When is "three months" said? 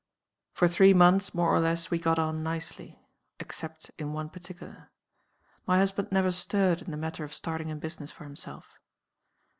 0.67-1.35